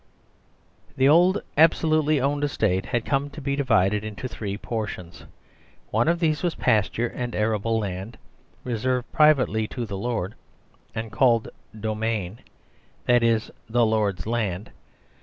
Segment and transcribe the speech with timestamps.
[0.97, 5.25] The old absolutely owned estate had come to be divided into three portions.
[5.91, 8.17] One of these was pasture and arable land,
[8.63, 10.33] reserved privately to the lord,
[10.95, 12.39] and 44 THE SERVILE DISSOLVED called domain:
[13.05, 14.71] that is, lord's land.